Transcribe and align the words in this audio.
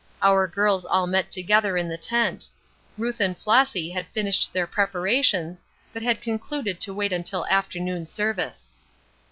Our 0.23 0.47
girls 0.47 0.83
all 0.83 1.05
met 1.05 1.29
together 1.29 1.77
in 1.77 1.87
the 1.87 1.95
tent. 1.95 2.47
Ruth 2.97 3.19
and 3.19 3.37
Flossy 3.37 3.91
had 3.91 4.07
finished 4.07 4.51
their 4.51 4.65
preparations, 4.65 5.63
but 5.93 6.01
had 6.01 6.21
concluded 6.23 6.79
to 6.79 6.93
wait 6.95 7.13
until 7.13 7.45
afternoon 7.45 8.07
service. 8.07 8.71